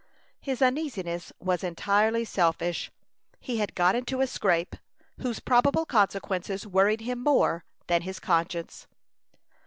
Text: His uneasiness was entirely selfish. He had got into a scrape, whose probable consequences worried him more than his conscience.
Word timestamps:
His 0.39 0.63
uneasiness 0.63 1.31
was 1.39 1.63
entirely 1.63 2.25
selfish. 2.25 2.89
He 3.39 3.57
had 3.59 3.75
got 3.75 3.93
into 3.93 4.19
a 4.19 4.25
scrape, 4.25 4.75
whose 5.19 5.39
probable 5.39 5.85
consequences 5.85 6.65
worried 6.65 7.01
him 7.01 7.19
more 7.21 7.65
than 7.85 8.01
his 8.01 8.19
conscience. 8.19 8.87